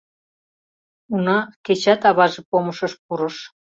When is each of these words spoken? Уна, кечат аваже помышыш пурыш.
Уна, 1.13 1.37
кечат 1.65 2.01
аваже 2.09 2.41
помышыш 2.49 2.93
пурыш. 3.03 3.37